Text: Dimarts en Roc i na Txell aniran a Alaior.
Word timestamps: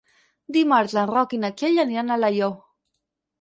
Dimarts 0.55 0.95
en 1.01 1.11
Roc 1.11 1.35
i 1.37 1.39
na 1.43 1.51
Txell 1.59 1.77
aniran 1.85 2.11
a 2.11 2.17
Alaior. 2.17 2.57